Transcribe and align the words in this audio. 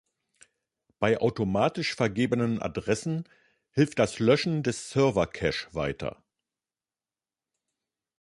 Bei 0.97 1.19
automatisch 1.19 1.93
vergebenen 1.93 2.59
Adressen 2.59 3.29
hilft 3.69 3.99
das 3.99 4.17
Löschen 4.17 4.63
des 4.63 4.89
Server-Cache 4.89 5.71
weiter. 5.75 6.23